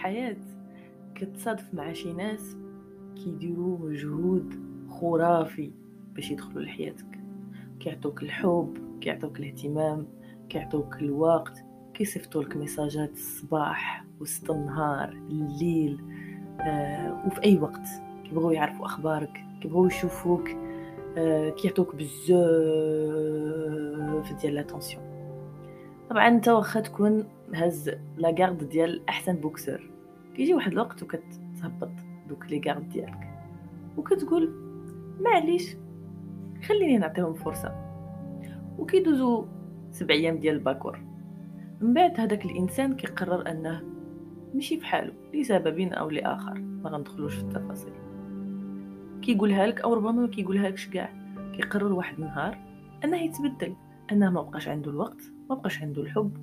الحياة. 0.00 0.36
كتصادف 1.14 1.74
مع 1.74 1.92
شي 1.92 2.12
ناس 2.12 2.56
كيديروا 3.16 3.78
مجهود 3.78 4.54
خرافي 4.88 5.70
باش 6.14 6.30
يدخلوا 6.30 6.62
لحياتك. 6.62 7.20
كيعطوك 7.80 8.22
الحب 8.22 8.78
كيعطوك 9.00 9.40
الاهتمام 9.40 10.06
كيعطوك 10.48 10.96
الوقت 10.96 11.64
كيصيفطوا 11.94 12.42
لك 12.42 12.56
ميساجات 12.56 13.12
الصباح 13.12 14.04
وسط 14.20 14.50
النهار 14.50 15.08
الليل 15.08 16.00
آه 16.60 17.26
وفي 17.26 17.44
أي 17.44 17.58
وقت. 17.58 17.88
كيبغوا 18.24 18.52
يعرفوا 18.52 18.86
أخبارك 18.86 19.44
كيبغوا 19.60 19.86
يشوفوك 19.86 20.48
آه 21.16 21.50
كيعطوك 21.50 21.94
بزاف 21.94 22.40
ديال 24.42 24.54
لاتونسيون 24.54 25.02
طبعا 26.10 26.28
انت 26.28 26.48
واخا 26.48 26.80
تكون 26.80 27.24
هاز 27.54 27.90
la 28.16 28.34
garde 28.38 28.68
ديال 28.68 29.08
أحسن 29.08 29.36
boxeur 29.36 29.90
كيجي 30.40 30.54
واحد 30.54 30.72
الوقت 30.72 31.02
وكتهبط 31.02 31.90
دوك 32.28 32.46
les 32.46 32.62
gardes 32.66 32.88
ديالك 32.88 33.44
وكتقول 33.96 34.52
معليش 35.20 35.76
خليني 36.68 36.98
نعطيهم 36.98 37.34
فرصة. 37.34 37.74
وكيدوزو 38.78 39.46
سبع 39.90 40.14
أيام 40.14 40.38
ديال 40.38 40.54
الباكور. 40.54 41.00
من 41.80 41.94
بعد 41.94 42.20
هذاك 42.20 42.44
الإنسان 42.44 42.96
كيقرر 42.96 43.50
أنه 43.50 43.82
مشي 44.54 44.76
بحالو 44.76 45.12
لسبب 45.34 45.80
أو 45.80 46.10
لآخر 46.10 46.58
ما 46.58 46.90
غندخلوش 46.90 47.34
في 47.34 47.42
التفاصيل. 47.42 47.92
كيقولها 49.22 49.66
لك 49.66 49.80
أو 49.80 49.94
ربما 49.94 50.12
ما 50.12 50.28
كيقولها 50.28 50.68
لكش 50.68 50.88
كاع 50.88 51.12
كيقرر 51.56 51.92
واحد 51.92 52.14
النهار 52.14 52.58
أنه 53.04 53.16
يتبدل 53.16 53.74
أنه 54.12 54.30
ما 54.30 54.42
بقاش 54.42 54.68
عنده 54.68 54.90
الوقت 54.90 55.22
ما 55.50 55.54
بقاش 55.54 55.82
عنده 55.82 56.02
الحب 56.02 56.36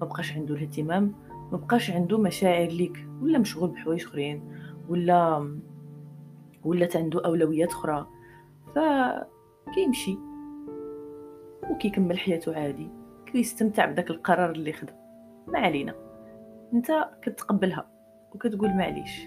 ما 0.00 0.06
بقاش 0.06 0.32
عنده 0.32 0.54
الاهتمام 0.54 1.14
ما 1.52 1.58
بقاش 1.58 1.90
عنده 1.90 2.18
مشاعر 2.18 2.68
ليك 2.68 3.06
ولا 3.22 3.38
مشغول 3.38 3.70
بحوايج 3.70 4.04
أخرين 4.04 4.42
ولا 4.88 5.50
ولا 6.64 6.88
عنده 6.94 7.24
أولويات 7.24 7.68
أخرى 7.68 8.06
فكيمشي 8.66 10.18
وكيكمل 11.70 12.18
حياته 12.18 12.56
عادي 12.56 12.90
كيستمتع 13.26 13.86
بداك 13.86 14.10
القرار 14.10 14.50
اللي 14.50 14.72
خدا 14.72 14.96
ما 15.46 15.58
علينا 15.58 15.94
أنت 16.74 16.86
كتقبلها 17.22 17.90
وكتقول 18.34 18.68
معليش 18.68 19.26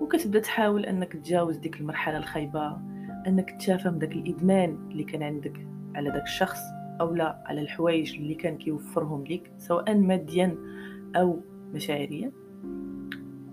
وكتبدأ 0.00 0.40
تحاول 0.40 0.84
أنك 0.86 1.12
تجاوز 1.12 1.56
ديك 1.56 1.80
المرحلة 1.80 2.16
الخايبة 2.16 2.76
أنك 3.26 3.50
تشافى 3.50 3.88
داك 3.90 4.12
الإدمان 4.12 4.88
اللي 4.90 5.04
كان 5.04 5.22
عندك 5.22 5.66
على 5.94 6.10
داك 6.10 6.22
الشخص 6.22 6.58
أو 7.00 7.14
لا 7.14 7.42
على 7.46 7.60
الحوايج 7.60 8.14
اللي 8.14 8.34
كان 8.34 8.58
كيوفرهم 8.58 9.24
ليك 9.24 9.52
سواء 9.58 9.94
ماديا 9.94 10.58
أو 11.16 11.40
مشاعريا 11.74 12.32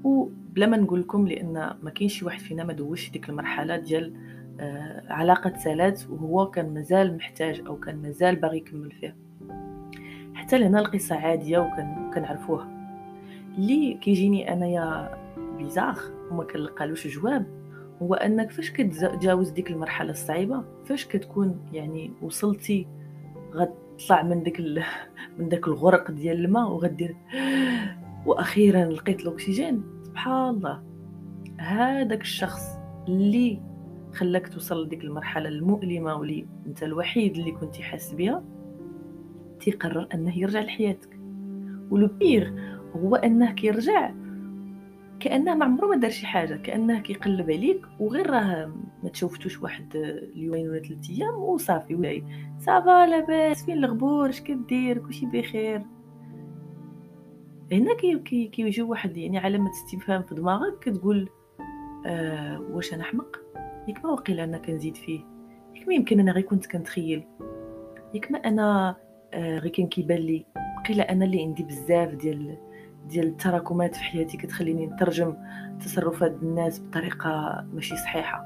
وبلا 0.03 0.65
ما 0.65 0.77
نقول 0.77 1.01
لكم 1.01 1.27
لأن 1.27 1.53
ما 1.83 1.89
كاينش 1.89 2.13
شي 2.19 2.25
واحد 2.25 2.39
فينا 2.39 2.63
ما 2.63 2.73
دوش 2.73 3.11
ديك 3.11 3.29
المرحلة 3.29 3.77
ديال 3.77 4.13
آه 4.59 5.13
علاقة 5.13 5.57
سالات 5.57 6.09
وهو 6.09 6.49
كان 6.49 6.73
مازال 6.73 7.15
محتاج 7.15 7.61
أو 7.67 7.79
كان 7.79 8.01
مازال 8.01 8.35
باغي 8.35 8.57
يكمل 8.57 8.91
فيها. 8.91 9.15
حتى 10.33 10.57
لهنا 10.57 10.79
القصة 10.79 11.15
عاديه 11.15 11.59
وكان 11.59 12.11
كنعرفوها 12.13 12.67
اللي 13.57 13.93
كيجيني 13.93 14.53
أنايا 14.53 15.17
بيزاغ 15.57 15.99
وما 16.31 16.43
كنلقالوش 16.43 17.07
جواب 17.07 17.45
هو 18.01 18.13
أنك 18.13 18.51
فاش 18.51 18.71
كتجاوز 18.71 19.49
ديك 19.49 19.71
المرحلة 19.71 20.11
الصعيبة 20.11 20.63
فاش 20.85 21.05
كتكون 21.05 21.59
يعني 21.73 22.11
وصلتي 22.21 22.87
غتطلع 23.93 24.23
من 24.23 24.43
ديك 24.43 24.59
ال... 24.59 24.83
من 25.37 25.49
داك 25.49 25.67
الغرق 25.67 26.11
ديال 26.11 26.45
الماء 26.45 26.71
وغدير. 26.71 27.15
وأخيرا 28.25 28.85
لقيت 28.85 29.21
الأكسجين. 29.21 29.83
سبحان 30.03 30.55
الله. 30.55 30.83
هذاك 31.57 32.21
الشخص 32.21 32.77
اللي 33.07 33.61
خلاك 34.13 34.47
توصل 34.47 34.85
لديك 34.85 35.03
المرحلة 35.03 35.49
المؤلمة 35.49 36.15
واللي 36.15 36.47
أنت 36.65 36.83
الوحيد 36.83 37.37
اللي 37.37 37.51
كنتي 37.51 37.83
حاس 37.83 38.13
بها 38.13 38.43
تيقرر 39.59 40.07
أنه 40.13 40.37
يرجع 40.37 40.61
لحياتك. 40.61 41.19
و 41.89 41.95
le 41.95 42.07
pire 42.07 42.49
هو 42.95 43.15
أنه 43.15 43.51
كيرجع 43.51 44.11
كأنه 45.23 45.55
ما 45.55 45.65
عمره 45.65 45.87
ما 45.87 45.95
دار 45.95 46.11
شي 46.11 46.25
حاجة 46.25 46.55
كأنه 46.55 46.99
كيقلب 46.99 47.51
عليك 47.51 47.81
وغير 47.99 48.29
راه 48.29 48.73
ما 49.03 49.09
تشوفتوش 49.09 49.61
واحد 49.61 49.95
اليومين 49.95 50.69
ولا 50.69 50.79
ثلاث 50.79 51.09
أيام 51.09 51.35
وصافي 51.35 51.95
ولاي 51.95 52.23
ça 52.59 52.82
va 52.82 53.05
لاباس 53.05 53.65
فين 53.65 53.77
الغبور؟ 53.77 54.29
اش 54.29 54.41
كدير؟ 54.41 54.97
كلشي 54.97 55.25
بخير. 55.25 55.81
هنا 57.71 57.95
كي 57.95 58.19
كي 58.19 58.47
كيجيو 58.47 58.89
واحد 58.89 59.17
يعني 59.17 59.37
علامة 59.37 59.69
استفهام 59.71 60.23
في 60.23 60.35
دماغك 60.35 60.79
كتقول 60.79 61.29
آه 62.05 62.61
واش 62.71 62.93
أنا 62.93 63.03
حمق 63.03 63.41
ياك 63.87 64.05
ما 64.05 64.11
وقيل 64.11 64.39
أنا 64.39 64.57
كنزيد 64.57 64.97
فيه. 64.97 65.19
ياك 65.75 65.87
ما 65.87 65.93
يمكن 65.93 66.19
أنا 66.19 66.31
غير 66.31 66.43
كنت 66.43 66.65
كنتخيل. 66.65 67.23
ياك 68.13 68.31
ما 68.31 68.37
أنا 68.37 68.95
آه 69.33 69.57
غير 69.57 69.71
كان 69.71 69.87
كيبان 69.87 70.17
لي. 70.17 70.45
قيل 70.87 71.01
أنا 71.01 71.25
اللي 71.25 71.43
عندي 71.43 71.63
بزاف 71.63 72.13
ديال 72.15 72.57
ديال 73.09 73.27
التراكمات 73.27 73.95
في 73.95 74.03
حياتي 74.03 74.37
كتخليني 74.37 74.85
نترجم 74.87 75.33
تصرفات 75.79 76.35
الناس 76.43 76.79
بطريقة 76.79 77.65
ماشي 77.73 77.95
صحيحة. 77.95 78.45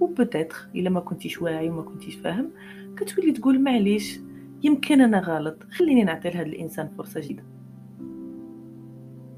وبوتيتر 0.00 0.68
إلا 0.74 0.90
ما 0.90 1.00
كنتيش 1.00 1.42
واعي 1.42 1.70
وما 1.70 1.82
كنتيش 1.82 2.14
فاهم 2.14 2.50
كتولي 2.96 3.32
تقول 3.32 3.60
معليش 3.62 4.20
يمكن 4.62 5.00
أنا 5.00 5.20
غلط 5.20 5.62
خليني 5.70 6.04
نعطي 6.04 6.30
لهذا 6.30 6.46
الإنسان 6.46 6.88
فرصة 6.98 7.20
جديدة. 7.20 7.42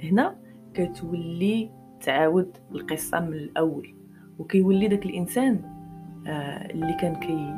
هنا 0.02 0.36
كتولي 0.74 1.70
تعاود 2.00 2.56
القصة 2.72 3.20
من 3.20 3.32
الأول 3.32 3.94
وكيولي 4.38 4.88
داك 4.88 5.06
الإنسان 5.06 5.60
آه 6.26 6.70
اللي 6.70 6.96
كان 7.00 7.14
كي 7.14 7.54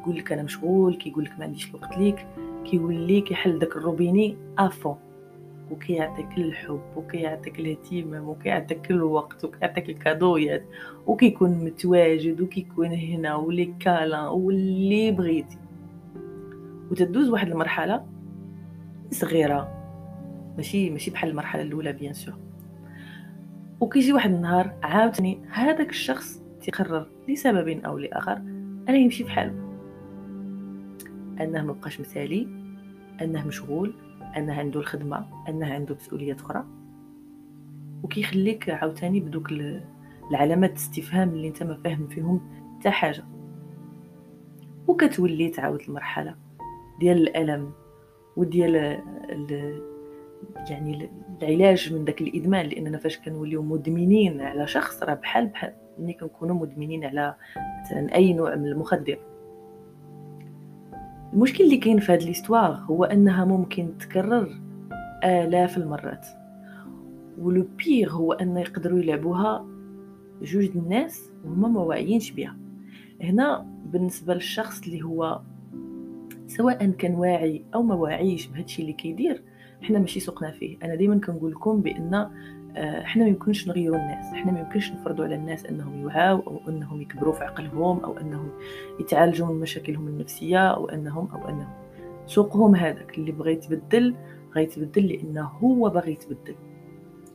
يقول 0.00 0.16
لك 0.16 0.32
أنا 0.32 0.42
مشغول 0.42 0.94
كيقول 0.94 1.24
لك 1.24 1.38
ما 1.38 1.44
عنديش 1.44 1.70
الوقت 1.70 1.98
ليك 1.98 2.26
كيولي 2.70 3.20
كيحل 3.20 3.58
داك 3.58 3.76
الروبيني 3.76 4.36
أفون 4.58 4.96
وكيعطيك 5.70 6.38
الحب 6.38 6.80
وكيعطيك 6.96 7.58
الاهتمام 7.58 8.28
وكيعطيك 8.28 8.90
الوقت 8.90 9.44
وكيعطيك 9.44 9.88
الكادويات 9.88 10.64
وكيكون 11.06 11.64
متواجد 11.64 12.40
وكيكون 12.40 12.92
هنا 12.92 13.34
ولي 13.34 13.74
كالان 13.80 14.24
واللي 14.24 15.10
بغيتي. 15.10 15.58
وتدوز 16.90 17.28
واحد 17.28 17.48
المرحلة 17.48 18.06
صغيرة 19.10 19.68
ماشي 20.56 20.90
ماشي 20.90 21.10
بحال 21.10 21.30
المرحلة 21.30 21.62
الأولى 21.62 21.92
بيان 21.92 22.12
سور. 22.12 22.34
وكيجي 23.80 24.12
واحد 24.12 24.30
النهار 24.30 24.74
عاوتاني 24.82 25.40
هذاك 25.50 25.90
الشخص 25.90 26.42
تيقرر 26.60 27.06
لسبب 27.28 27.68
أو 27.68 27.98
لآخر 27.98 28.36
انه 28.88 28.98
يمشي 28.98 29.24
بحاله 29.24 29.68
أنه 31.40 31.62
مبقاش 31.62 32.00
مثالي 32.00 32.57
أنه 33.22 33.46
مشغول 33.46 33.94
أنه 34.36 34.54
عنده 34.54 34.80
الخدمة 34.80 35.26
أنه 35.48 35.74
عنده 35.74 35.94
مسؤوليات 35.94 36.40
أخرى. 36.40 36.64
وكيخليك 38.02 38.70
عاوتاني 38.70 39.20
بدوك 39.20 39.52
العلامات 40.30 40.70
الاستفهام 40.70 41.28
اللي 41.28 41.48
أنت 41.48 41.62
ما 41.62 41.80
فاهم 41.84 42.06
فيهم 42.06 42.40
حتى 42.78 42.90
حاجة. 42.90 43.24
وكتولي 44.88 45.48
تعاود 45.48 45.80
المرحلة 45.80 46.34
ديال 47.00 47.28
الألم 47.28 47.72
وديال 48.36 48.76
ال 49.30 49.82
يعني 50.70 51.10
العلاج 51.42 51.92
من 51.92 52.04
داك 52.04 52.20
الإدمان 52.20 52.66
لأننا 52.66 52.98
فاش 52.98 53.18
كنوليو 53.18 53.62
مدمنين 53.62 54.40
على 54.40 54.66
شخص 54.66 55.02
راه 55.02 55.14
بحال 55.14 55.46
بحال 55.46 55.72
ملي 55.98 56.12
كنكونوا 56.12 56.54
مدمنين 56.54 57.04
على 57.04 57.34
مثلا 57.84 58.14
أي 58.14 58.32
نوع 58.32 58.54
من 58.54 58.66
المخدر. 58.66 59.18
المشكل 61.32 61.64
اللي 61.64 61.76
كاين 61.76 61.98
في 62.00 62.12
هذه 62.12 62.24
الاستوار 62.24 62.72
هو 62.72 63.04
أنها 63.04 63.44
ممكن 63.44 63.98
تكرر 63.98 64.60
آلاف 65.24 65.78
المرات. 65.78 66.26
ولو 67.38 67.66
بيغ 67.78 68.12
هو 68.12 68.32
أن 68.32 68.56
يقدروا 68.56 68.98
يلعبوها 68.98 69.66
جوج 70.42 70.70
الناس 70.76 71.30
وهما 71.44 71.68
ما 71.68 71.80
واعيينش 71.80 72.30
بها 72.30 72.56
هنا 73.22 73.66
بالنسبة 73.86 74.34
للشخص 74.34 74.82
اللي 74.82 75.02
هو 75.02 75.40
سواء 76.46 76.90
كان 76.90 77.14
واعي 77.14 77.64
أو 77.74 77.82
ما 77.82 77.94
واعيش 77.94 78.46
بهادشي 78.46 78.82
اللي 78.82 78.92
كيدير 78.92 79.42
حنا 79.82 79.98
ماشي 79.98 80.20
سوقنا 80.20 80.50
فيه. 80.50 80.76
أنا 80.82 80.94
دائما 80.94 81.20
كنقول 81.20 81.52
لكم 81.52 81.80
بأن 81.80 82.30
آه، 82.76 83.02
حنا 83.02 83.22
ما 83.22 83.28
يمكنش 83.28 83.68
نغيروا 83.68 83.96
الناس. 83.96 84.34
حنا 84.34 84.52
ما 84.52 84.60
يمكنش 84.60 84.92
نفرضوا 84.92 85.24
على 85.24 85.34
الناس 85.34 85.66
إنهم 85.66 86.02
يوعوا 86.02 86.42
أو 86.46 86.60
إنهم 86.68 87.00
يكبروا 87.02 87.32
في 87.32 87.44
عقلهم 87.44 88.00
أو 88.00 88.18
إنهم 88.18 88.48
يتعالجوا 89.00 89.46
من 89.46 89.60
مشاكلهم 89.60 90.08
النفسية 90.08 90.68
أو 90.68 90.88
انهم 90.88 91.28
أو 91.32 91.48
إنهم. 91.48 91.68
سوقهم 92.26 92.76
هذاك. 92.76 93.18
اللي 93.18 93.32
بغى 93.32 93.52
يتبدل 93.52 94.14
غيتبدل 94.56 95.06
لأنه 95.06 95.42
هو 95.42 95.90
باغي 95.90 96.12
يتبدل. 96.12 96.54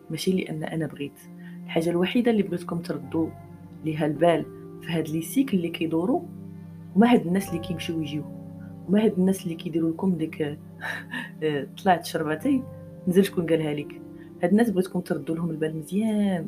ماشي 0.10 0.32
لأن 0.32 0.64
أنا 0.64 0.88
بغيت. 0.88 1.20
الحاجة 1.66 1.90
الوحيدة 1.90 2.32
اللي 2.32 2.44
بغيتكم 2.44 2.80
تردوا 2.80 3.28
ليها 3.86 4.06
البال 4.06 4.46
في 4.82 4.92
هاد 4.92 5.10
لي 5.10 5.22
سيكل 5.22 5.58
اللي 5.58 5.70
كيدوروا 5.70 6.22
هما 6.96 7.14
هاد 7.14 7.28
الناس 7.28 7.50
اللي 7.50 7.60
كيمشيو 7.60 8.02
يجيو. 8.02 8.24
هما 8.90 9.04
هاد 9.04 9.14
الناس 9.18 9.44
اللي 9.44 9.56
كيديروا 9.56 9.92
لكم 9.92 10.16
ديك 10.16 10.42
آه، 11.44 11.68
طلعت 11.84 12.06
شربتي 12.06 12.64
نزل 13.08 13.26
شكون 13.26 13.46
قالها 13.46 13.74
لك 13.74 14.03
هاد 14.44 14.52
الناس 14.52 14.70
بغيتكم 14.70 15.00
تردوا 15.00 15.36
لهم 15.36 15.50
البال 15.50 15.78
مزيان. 15.78 16.48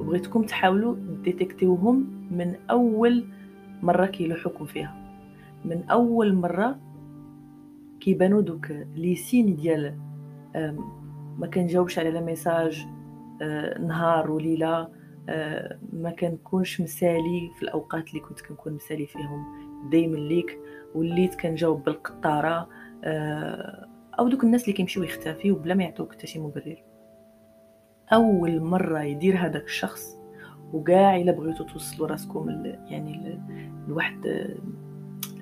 وبغيتكم 0.00 0.42
تحاولوا 0.42 0.96
ديتيكتيوهم 1.24 2.28
من 2.30 2.56
أول 2.70 3.24
مرة 3.82 4.06
كيلوحوكم 4.06 4.64
فيها. 4.64 4.94
من 5.64 5.82
أول 5.82 6.34
مرة 6.34 6.78
كيبانوا 8.00 8.40
دوك 8.40 8.66
les 8.94 9.14
signes 9.14 9.56
ديال 9.56 9.98
ما 11.38 11.46
كنجاوبش 11.54 11.98
على 11.98 12.10
les 12.10 12.20
messages 12.20 12.86
آه، 13.42 13.78
نهار 13.78 14.30
وليلة 14.30 14.88
آه، 15.28 15.78
ما 15.92 16.10
كنكونش 16.10 16.80
مسالي 16.80 17.50
في 17.56 17.62
الأوقات 17.62 18.08
اللي 18.08 18.20
كنت 18.20 18.40
كنكون 18.40 18.72
مسالي 18.72 19.06
فيهم. 19.06 19.44
دايما 19.90 20.16
ليك 20.16 20.58
وليت 20.94 21.34
كنجاوب 21.34 21.84
بالقطارة 21.84 22.68
آه، 23.04 23.88
أو 24.18 24.28
دوك 24.28 24.44
الناس 24.44 24.62
اللي 24.62 24.72
كيمشيو 24.72 25.02
يختفيو 25.02 25.54
بلا 25.54 25.74
ما 25.74 25.84
يعطوك 25.84 26.12
حتى 26.12 26.26
شي 26.26 26.38
مبرر. 26.38 26.87
أول 28.12 28.60
مرة 28.60 29.02
يدير 29.02 29.36
هذاك 29.36 29.64
الشخص 29.64 30.18
وكاع 30.72 31.16
الا 31.16 31.32
بغيتو 31.32 31.64
توصلوا 31.64 32.08
راسكم 32.08 32.64
يعني 32.64 33.40
لواحد 33.88 34.46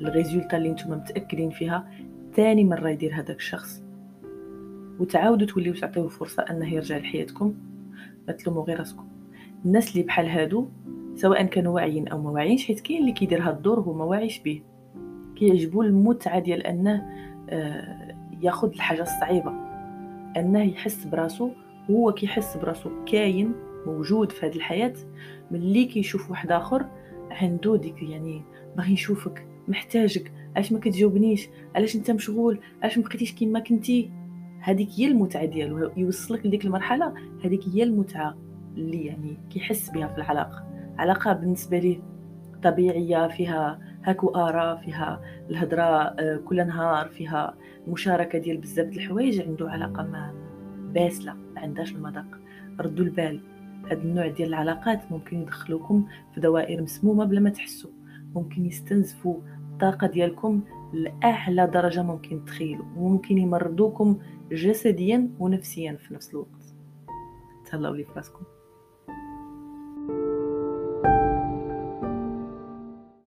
ال 0.00 0.06
résultat 0.06 0.56
اللي 0.56 0.70
نتوما 0.70 0.96
متأكدين 0.96 1.50
فيها 1.50 1.88
ثاني 2.34 2.64
مرة 2.64 2.88
يدير 2.88 3.14
هذاك 3.14 3.36
الشخص. 3.36 3.82
وتعاودوا 5.00 5.46
توليو 5.46 5.74
تعطيوه 5.74 6.08
فرصه 6.08 6.42
أنه 6.42 6.74
يرجع 6.74 6.96
لحياتكم 6.96 7.54
ما 8.28 8.32
تلوموا 8.32 8.64
غير 8.64 8.78
راسكم. 8.78 9.08
الناس 9.64 9.92
اللي 9.92 10.02
بحال 10.02 10.26
هادو 10.26 10.68
سواء 11.14 11.42
كانوا 11.42 11.74
واعيين 11.74 12.08
أو 12.08 12.22
ما 12.22 12.30
واعيينش 12.30 12.66
حيت 12.66 12.80
كاين 12.80 13.00
اللي 13.00 13.12
كيدير 13.12 13.42
هاد 13.42 13.56
الدور 13.56 13.80
هو 13.80 13.92
ما 13.92 14.04
واعيش 14.04 14.38
به 14.38 14.62
كيعجبو 15.36 15.82
المتعة 15.82 16.38
ديال 16.38 16.66
أنه 16.66 17.06
آه 17.50 18.14
ياخذ 18.42 18.68
الحاجة 18.68 19.02
الصعيبة. 19.02 19.52
أنه 20.36 20.62
يحس 20.62 21.04
براسو 21.04 21.50
هو 21.90 22.12
كيحس 22.12 22.56
براسو 22.56 22.90
كاين 23.04 23.52
موجود 23.86 24.32
في 24.32 24.46
هذه 24.46 24.56
الحياة 24.56 24.94
ملي 25.50 25.84
كيشوف 25.84 26.30
واحد 26.30 26.52
آخر 26.52 26.86
عنده 27.30 27.76
ديك 27.76 28.02
يعني 28.02 28.42
باغي 28.76 28.92
يشوفك 28.92 29.46
محتاجك 29.68 30.32
علاش 30.56 30.72
ما 30.72 30.80
كتجاوبنيش؟ 30.80 31.48
علاش 31.74 31.96
انت 31.96 32.10
مشغول؟ 32.10 32.60
علاش 32.82 32.98
ما 32.98 33.04
بقيتيش 33.04 33.32
كيما 33.32 33.60
كنتي؟ 33.60 34.10
هذيك 34.60 34.88
هي 34.96 35.06
المتعة 35.06 35.44
ديالو 35.44 35.92
يوصلك 35.96 36.46
لديك 36.46 36.64
المرحلة 36.64 37.14
هذيك 37.44 37.68
هي 37.68 37.82
المتعة 37.82 38.36
اللي 38.76 39.06
يعني 39.06 39.38
كيحس 39.50 39.90
بها 39.90 40.06
في 40.06 40.18
العلاقة. 40.18 40.66
علاقة 40.98 41.32
بالنسبة 41.32 41.78
ليه 41.78 42.02
طبيعية 42.62 43.28
فيها 43.28 43.78
هاكو 44.04 44.28
آراء 44.28 44.76
فيها 44.76 45.20
الهضرة 45.50 45.82
آه، 45.82 46.36
كل 46.36 46.66
نهار 46.66 47.08
فيها 47.08 47.54
مشاركة 47.88 48.38
ديال 48.38 48.56
بزاف 48.56 48.88
الحوايج 48.88 49.40
عنده 49.40 49.70
علاقة 49.70 50.02
ما 50.02 50.45
باسله 50.94 51.34
ما 51.34 51.60
عندهاش 51.60 51.92
المذاق. 51.92 52.40
ردوا 52.80 53.04
البال. 53.04 53.40
هذا 53.86 54.02
النوع 54.02 54.28
ديال 54.28 54.48
العلاقات 54.48 55.12
ممكن 55.12 55.42
يدخلوكم 55.42 56.06
في 56.34 56.40
دوائر 56.40 56.82
مسمومة 56.82 57.24
بلا 57.24 57.40
ما 57.40 57.50
تحسوا. 57.50 57.90
ممكن 58.34 58.66
يستنزفوا 58.66 59.40
الطاقة 59.72 60.06
ديالكم 60.06 60.62
لأعلى 60.92 61.66
درجة 61.66 62.02
ممكن 62.02 62.44
تخيلوا. 62.44 62.86
وممكن 62.96 63.38
يمرضوكم 63.38 64.18
جسديا 64.52 65.30
ونفسيا 65.38 65.92
في 65.92 66.14
نفس 66.14 66.30
الوقت. 66.30 66.74
تهلاو 67.70 67.94
لي 67.94 68.04
فراسكم. 68.04 68.55